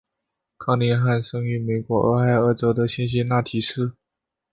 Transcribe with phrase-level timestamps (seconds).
[0.57, 3.93] 康宁汉生于美国俄亥俄州的辛辛那提市。